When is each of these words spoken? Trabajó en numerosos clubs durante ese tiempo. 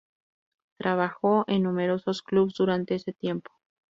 Trabajó 0.79 1.43
en 1.47 1.61
numerosos 1.61 2.23
clubs 2.23 2.55
durante 2.55 2.95
ese 2.95 3.13
tiempo. 3.13 3.51